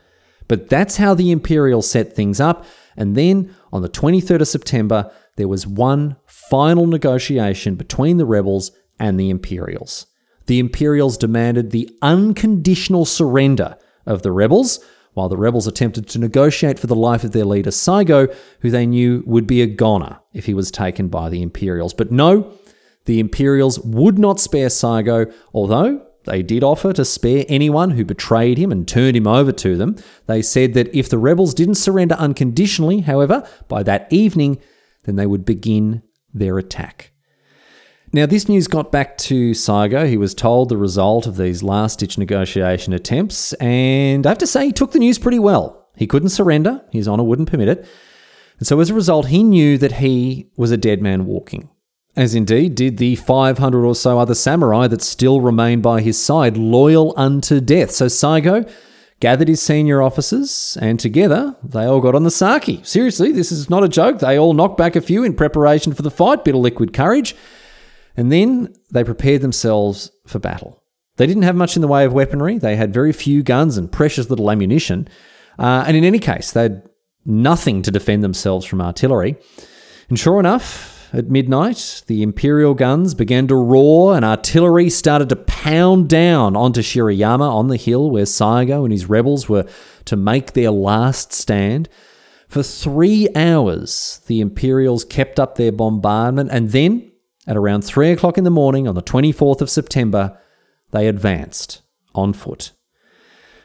[0.49, 2.67] But that's how the Imperial set things up.
[2.95, 6.17] And then on the 23rd of September, there was one
[6.51, 10.07] final negotiation between the rebels and the Imperials.
[10.47, 13.77] The Imperials demanded the unconditional surrender
[14.07, 17.71] of the rebels, while the rebels attempted to negotiate for the life of their leader
[17.71, 21.95] Saigo, who they knew would be a goner if he was taken by the Imperials.
[21.95, 22.53] But no,
[23.05, 28.59] the Imperials would not spare Saigo, although they did offer to spare anyone who betrayed
[28.59, 29.97] him and turned him over to them.
[30.27, 34.61] They said that if the rebels didn't surrender unconditionally, however, by that evening,
[35.05, 36.03] then they would begin
[36.33, 37.13] their attack.
[38.13, 40.07] Now, this news got back to Saigo.
[40.07, 44.47] He was told the result of these last ditch negotiation attempts, and I have to
[44.47, 45.89] say, he took the news pretty well.
[45.97, 47.87] He couldn't surrender, his honour wouldn't permit it.
[48.59, 51.71] And so, as a result, he knew that he was a dead man walking
[52.17, 56.57] as indeed did the 500 or so other samurai that still remained by his side,
[56.57, 57.91] loyal unto death.
[57.91, 58.71] So Saigo
[59.23, 62.81] gathered his senior officers, and together they all got on the sake.
[62.83, 64.19] Seriously, this is not a joke.
[64.19, 67.37] They all knocked back a few in preparation for the fight, bit of liquid courage,
[68.17, 70.83] and then they prepared themselves for battle.
[71.19, 72.59] They didn't have much in the way of weaponry.
[72.59, 75.07] They had very few guns and precious little ammunition.
[75.57, 76.83] Uh, and in any case, they had
[77.25, 79.37] nothing to defend themselves from artillery.
[80.09, 85.37] And sure enough, at midnight, the Imperial guns began to roar and artillery started to
[85.37, 89.67] pound down onto Shiroyama on the hill where Saigo and his rebels were
[90.07, 91.89] to make their last stand.
[92.49, 97.13] For three hours, the Imperials kept up their bombardment, and then,
[97.47, 100.39] at around three o'clock in the morning on the 24th of September,
[100.93, 101.83] they advanced
[102.15, 102.73] on foot.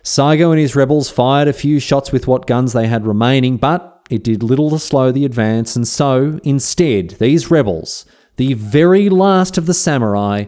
[0.03, 3.96] Saigo and his rebels fired a few shots with what guns they had remaining, but
[4.09, 8.05] it did little to slow the advance, and so, instead, these rebels,
[8.37, 10.45] the very last of the samurai,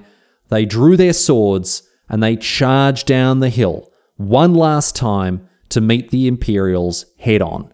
[0.49, 6.09] they drew their swords and they charged down the hill one last time to meet
[6.09, 7.73] the Imperials head on.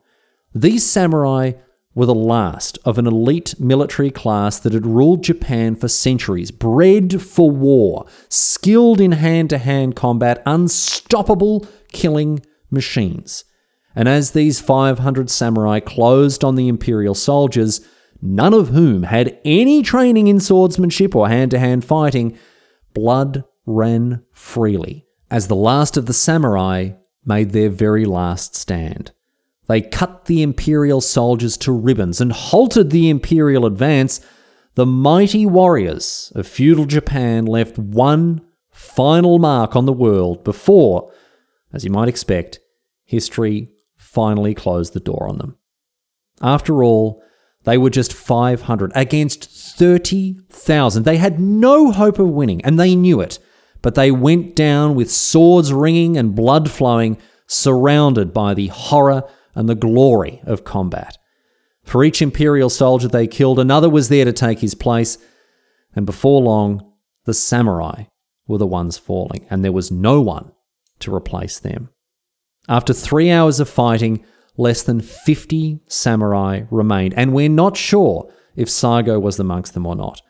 [0.54, 1.54] These samurai
[1.96, 7.22] were the last of an elite military class that had ruled Japan for centuries, bred
[7.22, 13.46] for war, skilled in hand to hand combat, unstoppable killing machines.
[13.96, 17.82] And as these 500 samurai closed on the imperial soldiers,
[18.22, 22.38] none of whom had any training in swordsmanship or hand to hand fighting,
[22.94, 26.92] blood ran freely as the last of the samurai
[27.26, 29.12] made their very last stand.
[29.68, 34.22] They cut the imperial soldiers to ribbons and halted the imperial advance.
[34.76, 41.12] The mighty warriors of feudal Japan left one final mark on the world before,
[41.74, 42.60] as you might expect,
[43.06, 43.72] history
[44.16, 45.58] finally closed the door on them.
[46.42, 47.22] After all,
[47.66, 49.46] they were just 500 against
[49.78, 51.04] 30,000.
[51.04, 53.38] They had no hope of winning, and they knew it.
[53.82, 59.24] But they went down with swords ringing and blood flowing, surrounded by the horror
[59.54, 61.18] and the glory of combat.
[61.84, 65.18] For each Imperial soldier they killed, another was there to take his place,
[65.96, 66.94] and before long,
[67.26, 68.06] the samurai
[68.48, 70.52] were the ones falling, and there was no one
[71.00, 71.90] to replace them.
[72.68, 74.26] After three hours of fighting,
[74.58, 79.96] less than 50 samurai remained, and we're not sure if Saigo was amongst them or
[79.96, 80.22] not.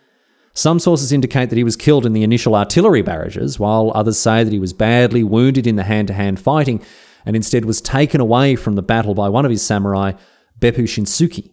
[0.54, 4.43] Some sources indicate that he was killed in the initial artillery barrages, while others say
[4.43, 6.82] that he was badly wounded in the hand to hand fighting
[7.26, 10.13] and instead was taken away from the battle by one of his samurai,
[10.60, 11.52] Beppu Shinsuke.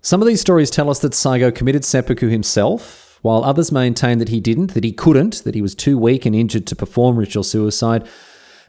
[0.00, 4.28] Some of these stories tell us that Saigo committed seppuku himself, while others maintain that
[4.28, 7.42] he didn't, that he couldn't, that he was too weak and injured to perform ritual
[7.42, 8.06] suicide.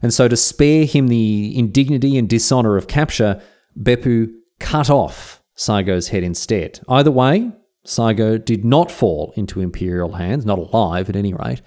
[0.01, 3.41] And so, to spare him the indignity and dishonor of capture,
[3.79, 6.79] Beppu cut off Saigo's head instead.
[6.87, 7.51] Either way,
[7.85, 11.61] Saigo did not fall into Imperial hands, not alive at any rate.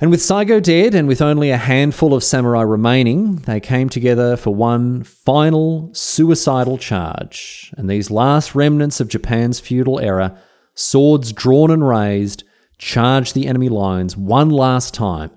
[0.00, 4.36] And with Saigo dead and with only a handful of samurai remaining, they came together
[4.36, 7.74] for one final suicidal charge.
[7.76, 10.38] And these last remnants of Japan's feudal era,
[10.74, 12.44] swords drawn and raised,
[12.78, 15.30] charged the enemy lines one last time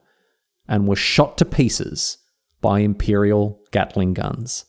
[0.72, 2.18] and were shot to pieces
[2.62, 4.64] by Imperial Gatling guns.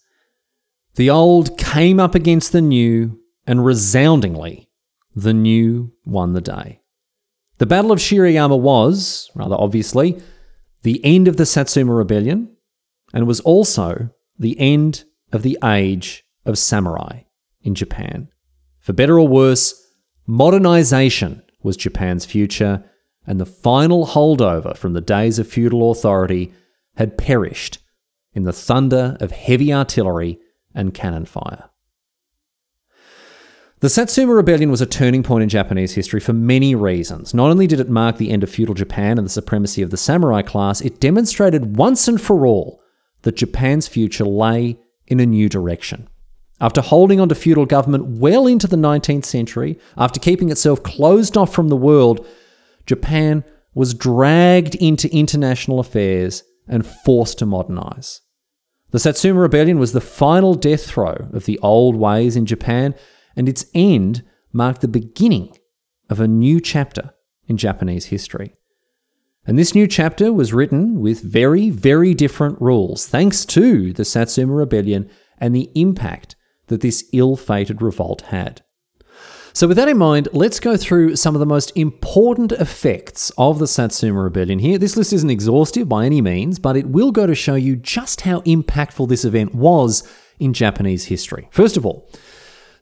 [0.96, 4.68] The old came up against the new, and resoundingly,
[5.14, 6.80] the new won the day.
[7.58, 10.20] The Battle of Shiroyama was, rather obviously,
[10.82, 12.56] the end of the Satsuma Rebellion,
[13.14, 17.20] and was also the end of the age of samurai
[17.60, 18.28] in Japan.
[18.80, 19.72] For better or worse,
[20.26, 22.84] modernization was Japan's future,
[23.26, 26.52] and the final holdover from the days of feudal authority
[26.96, 27.78] had perished
[28.32, 30.38] in the thunder of heavy artillery
[30.74, 31.70] and cannon fire.
[33.80, 37.34] The Satsuma Rebellion was a turning point in Japanese history for many reasons.
[37.34, 39.96] Not only did it mark the end of feudal Japan and the supremacy of the
[39.96, 42.80] samurai class, it demonstrated once and for all
[43.22, 46.08] that Japan's future lay in a new direction.
[46.60, 51.36] After holding on to feudal government well into the 19th century, after keeping itself closed
[51.36, 52.24] off from the world,
[52.92, 58.20] Japan was dragged into international affairs and forced to modernize.
[58.90, 62.94] The Satsuma Rebellion was the final death throw of the old ways in Japan,
[63.34, 65.56] and its end marked the beginning
[66.10, 67.14] of a new chapter
[67.46, 68.56] in Japanese history.
[69.46, 74.52] And this new chapter was written with very, very different rules, thanks to the Satsuma
[74.52, 75.08] Rebellion
[75.38, 78.60] and the impact that this ill fated revolt had.
[79.54, 83.58] So, with that in mind, let's go through some of the most important effects of
[83.58, 84.78] the Satsuma Rebellion here.
[84.78, 88.22] This list isn't exhaustive by any means, but it will go to show you just
[88.22, 91.48] how impactful this event was in Japanese history.
[91.50, 92.08] First of all,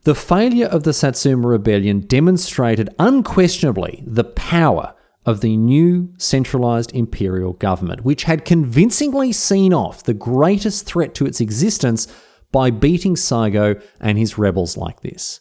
[0.05, 4.95] the failure of the Satsuma Rebellion demonstrated unquestionably the power
[5.27, 11.27] of the new centralized imperial government, which had convincingly seen off the greatest threat to
[11.27, 12.07] its existence
[12.53, 15.41] by beating Saigo and his rebels like this.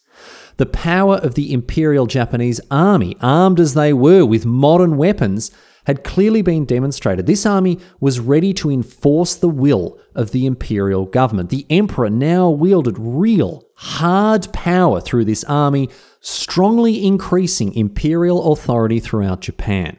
[0.58, 5.52] The power of the Imperial Japanese army, armed as they were with modern weapons,
[5.86, 7.26] had clearly been demonstrated.
[7.26, 11.50] This army was ready to enforce the will of the imperial government.
[11.50, 15.90] The emperor now wielded real, hard power through this army,
[16.20, 19.98] strongly increasing imperial authority throughout Japan.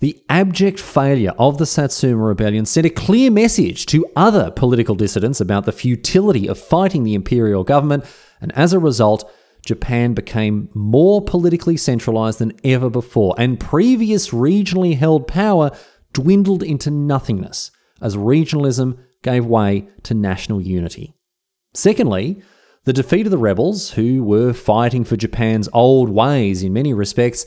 [0.00, 5.40] The abject failure of the Satsuma Rebellion sent a clear message to other political dissidents
[5.40, 8.04] about the futility of fighting the imperial government,
[8.40, 9.30] and as a result,
[9.68, 15.70] Japan became more politically centralized than ever before, and previous regionally held power
[16.14, 21.14] dwindled into nothingness as regionalism gave way to national unity.
[21.74, 22.40] Secondly,
[22.84, 27.44] the defeat of the rebels, who were fighting for Japan's old ways in many respects,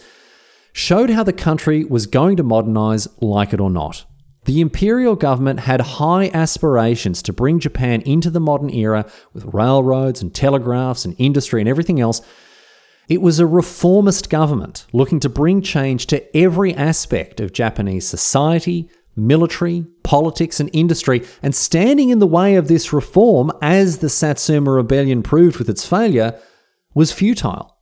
[0.74, 4.05] showed how the country was going to modernize like it or not.
[4.46, 10.22] The imperial government had high aspirations to bring Japan into the modern era with railroads
[10.22, 12.22] and telegraphs and industry and everything else.
[13.08, 18.89] It was a reformist government looking to bring change to every aspect of Japanese society,
[19.16, 24.72] military, politics, and industry, and standing in the way of this reform, as the Satsuma
[24.72, 26.39] Rebellion proved with its failure,
[26.96, 27.78] was futile.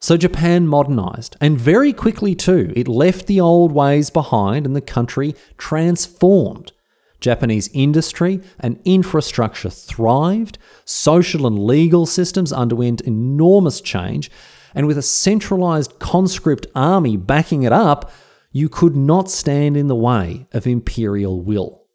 [0.00, 2.72] So Japan modernized, and very quickly too.
[2.76, 6.72] It left the old ways behind and the country transformed.
[7.20, 14.30] Japanese industry and infrastructure thrived, social and legal systems underwent enormous change,
[14.74, 18.12] and with a centralized conscript army backing it up,
[18.52, 21.86] you could not stand in the way of imperial will.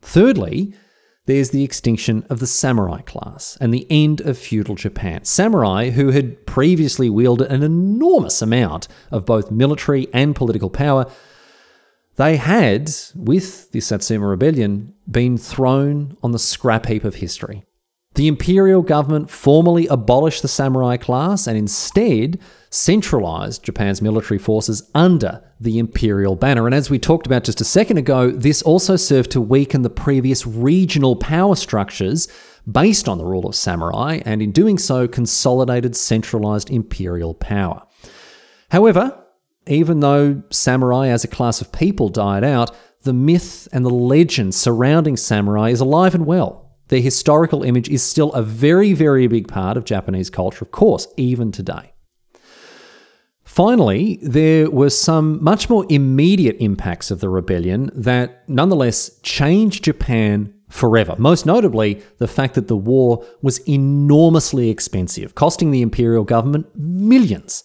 [0.00, 0.74] Thirdly,
[1.26, 5.24] there's the extinction of the samurai class and the end of feudal Japan.
[5.24, 11.06] Samurai, who had previously wielded an enormous amount of both military and political power,
[12.16, 17.64] they had, with the Satsuma Rebellion, been thrown on the scrap heap of history.
[18.14, 22.38] The imperial government formally abolished the samurai class and instead
[22.72, 26.66] centralized Japan's military forces under the imperial banner.
[26.66, 29.90] And as we talked about just a second ago, this also served to weaken the
[29.90, 32.28] previous regional power structures
[32.70, 37.82] based on the rule of samurai, and in doing so, consolidated centralized imperial power.
[38.70, 39.18] However,
[39.66, 44.54] even though samurai as a class of people died out, the myth and the legend
[44.54, 46.76] surrounding samurai is alive and well.
[46.88, 51.06] Their historical image is still a very, very big part of Japanese culture, of course,
[51.16, 51.91] even today.
[53.52, 60.54] Finally, there were some much more immediate impacts of the rebellion that nonetheless changed Japan
[60.70, 61.14] forever.
[61.18, 67.62] Most notably, the fact that the war was enormously expensive, costing the imperial government millions.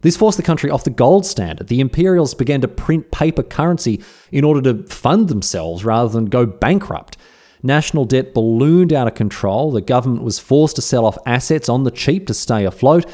[0.00, 1.68] This forced the country off the gold standard.
[1.68, 6.46] The imperials began to print paper currency in order to fund themselves rather than go
[6.46, 7.16] bankrupt.
[7.62, 9.70] National debt ballooned out of control.
[9.70, 13.06] The government was forced to sell off assets on the cheap to stay afloat.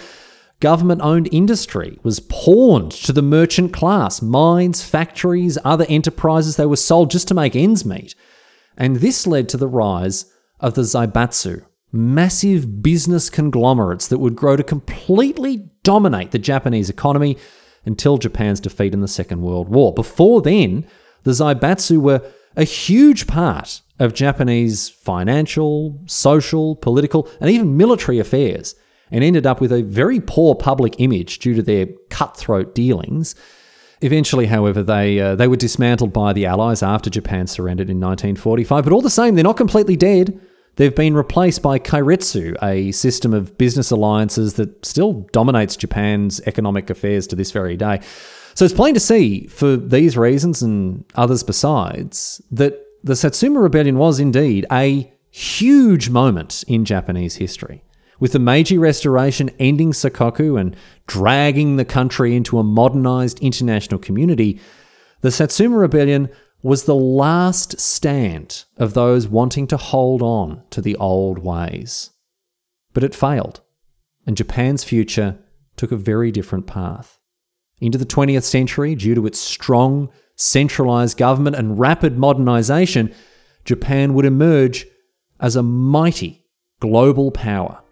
[0.61, 4.23] Government owned industry was pawned to the merchant class.
[4.23, 8.15] Mines, factories, other enterprises, they were sold just to make ends meet.
[8.77, 14.57] And this led to the rise of the Zaibatsu, massive business conglomerates that would grow
[14.57, 17.37] to completely dominate the Japanese economy
[17.85, 19.93] until Japan's defeat in the Second World War.
[19.93, 20.87] Before then,
[21.25, 22.23] the Zaibatsu were
[22.57, 28.75] a huge part of Japanese financial, social, political, and even military affairs,
[29.11, 33.35] and ended up with a very poor public image due to their cutthroat dealings.
[34.01, 38.85] Eventually, however, they uh, they were dismantled by the Allies after Japan surrendered in 1945.
[38.85, 40.39] But all the same, they're not completely dead.
[40.77, 46.91] They've been replaced by Keiretsu, a system of business alliances that still dominates Japan's economic
[46.91, 48.01] affairs to this very day.
[48.55, 53.99] So it's plain to see, for these reasons and others besides, that the Satsuma Rebellion
[53.99, 57.85] was indeed a huge moment in Japanese history.
[58.21, 64.61] With the Meiji Restoration ending Sakoku and dragging the country into a modernized international community,
[65.21, 66.29] the Satsuma Rebellion
[66.63, 72.11] was the last stand of those wanting to hold on to the old ways.
[72.95, 73.61] But it failed,
[74.27, 75.39] and Japan's future
[75.77, 77.21] took a very different path.
[77.81, 83.13] Into the 20th century, due to its strong centralized government, and rapid modernization,
[83.65, 84.87] Japan would emerge
[85.41, 86.45] as a mighty
[86.81, 87.84] global power.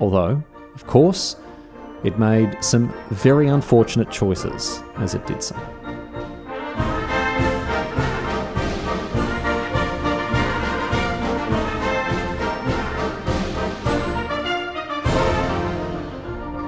[0.00, 0.42] Although,
[0.74, 1.36] of course,
[2.04, 5.56] it made some very unfortunate choices as it did so.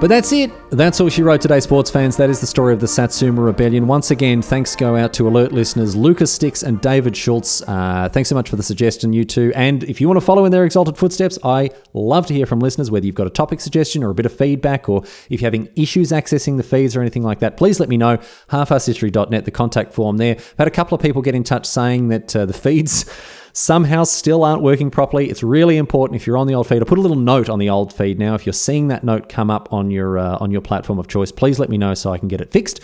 [0.01, 0.51] But that's it.
[0.71, 2.17] That's all she wrote today, sports fans.
[2.17, 3.85] That is the story of the Satsuma Rebellion.
[3.85, 7.61] Once again, thanks go out to alert listeners Lucas Sticks and David Schultz.
[7.61, 9.51] Uh, thanks so much for the suggestion, you two.
[9.53, 12.59] And if you want to follow in their exalted footsteps, I love to hear from
[12.59, 15.45] listeners, whether you've got a topic suggestion or a bit of feedback, or if you're
[15.45, 18.17] having issues accessing the feeds or anything like that, please let me know.
[18.49, 20.35] Halfarsedhistory.net, the contact form there.
[20.35, 23.05] I've had a couple of people get in touch saying that uh, the feeds
[23.53, 25.29] somehow still aren't working properly.
[25.29, 26.81] It's really important if you're on the old feed.
[26.81, 28.35] I put a little note on the old feed now.
[28.35, 31.31] If you're seeing that note come up on your uh, on your platform of choice,
[31.31, 32.79] please let me know so I can get it fixed.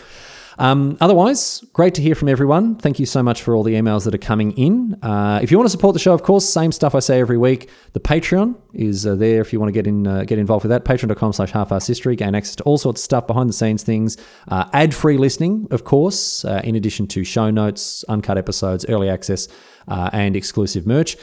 [0.59, 2.75] Um, otherwise, great to hear from everyone.
[2.75, 4.97] Thank you so much for all the emails that are coming in.
[5.03, 7.37] Uh, if you want to support the show, of course, same stuff I say every
[7.37, 7.69] week.
[7.93, 10.71] The Patreon is uh, there if you want to get in, uh, get involved with
[10.71, 10.83] that.
[10.83, 12.15] Patreon.com slash half history.
[12.15, 15.67] Gain access to all sorts of stuff, behind the scenes things, uh, ad free listening,
[15.69, 19.47] of course, uh, in addition to show notes, uncut episodes, early access,
[19.87, 21.17] and exclusive merch.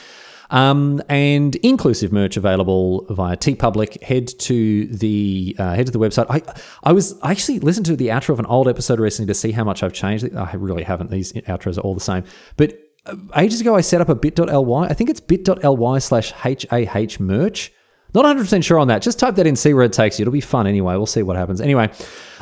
[0.50, 4.02] Um, and inclusive merch available via TeePublic.
[4.02, 6.26] Head to the uh, head to the website.
[6.28, 6.42] I
[6.82, 9.52] I was I actually listened to the outro of an old episode recently to see
[9.52, 10.34] how much I've changed.
[10.34, 11.10] I really haven't.
[11.10, 12.24] These outros are all the same.
[12.56, 14.86] But uh, ages ago, I set up a bit.ly.
[14.86, 17.72] I think it's bit.ly slash HAH merch.
[18.14, 19.02] Not 100% sure on that.
[19.02, 20.22] Just type that in, see where it takes you.
[20.22, 20.94] It'll be fun anyway.
[20.94, 21.60] We'll see what happens.
[21.60, 21.90] Anyway,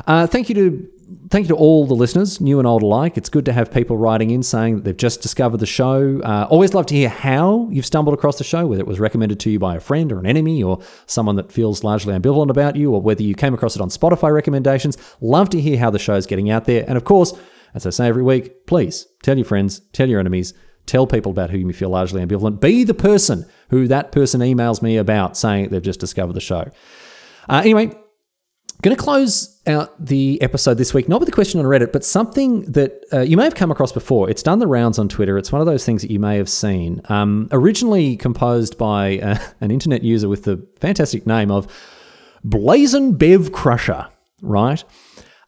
[0.07, 0.89] uh, thank you to
[1.31, 3.16] thank you to all the listeners, new and old alike.
[3.16, 6.20] It's good to have people writing in saying that they've just discovered the show.
[6.23, 9.41] Uh, always love to hear how you've stumbled across the show, whether it was recommended
[9.41, 12.77] to you by a friend or an enemy or someone that feels largely ambivalent about
[12.77, 14.97] you, or whether you came across it on Spotify recommendations.
[15.20, 16.85] Love to hear how the show's getting out there.
[16.87, 17.33] And of course,
[17.75, 20.55] as I say every week, please tell your friends, tell your enemies,
[20.93, 22.61] tell people about whom you feel largely ambivalent.
[22.61, 26.70] Be the person who that person emails me about saying they've just discovered the show.
[27.49, 27.90] Uh, anyway,
[28.82, 32.05] Going to close out the episode this week, not with a question on Reddit, but
[32.05, 34.28] something that uh, you may have come across before.
[34.28, 35.38] It's done the rounds on Twitter.
[35.38, 37.01] It's one of those things that you may have seen.
[37.09, 41.72] Um, originally composed by uh, an internet user with the fantastic name of
[42.43, 44.09] Blazon Bev Crusher,
[44.40, 44.82] right?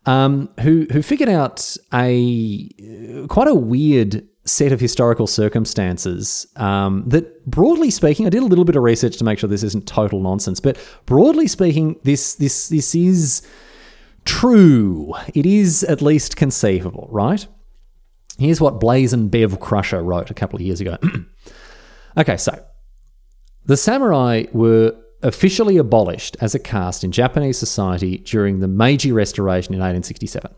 [0.06, 7.44] Um, who who figured out a quite a weird set of historical circumstances um, that,
[7.46, 10.20] broadly speaking, I did a little bit of research to make sure this isn't total
[10.20, 10.76] nonsense, but
[11.06, 13.42] broadly speaking, this this this is
[14.24, 15.14] true.
[15.34, 17.46] It is at least conceivable, right?
[18.38, 20.98] Here's what Blaze and Bev Crusher wrote a couple of years ago.
[22.16, 22.62] okay, so
[23.64, 29.72] the samurai were officially abolished as a caste in Japanese society during the Meiji Restoration
[29.72, 30.50] in 1867.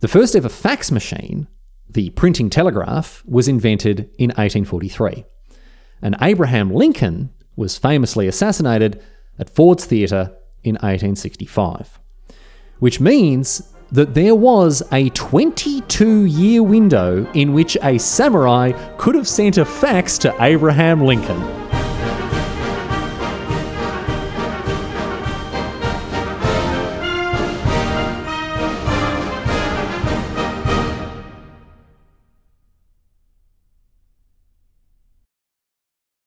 [0.00, 1.48] The first ever fax machine
[1.90, 5.24] the printing telegraph was invented in 1843.
[6.02, 9.02] And Abraham Lincoln was famously assassinated
[9.38, 11.98] at Ford's Theatre in 1865.
[12.78, 19.26] Which means that there was a 22 year window in which a samurai could have
[19.26, 21.57] sent a fax to Abraham Lincoln.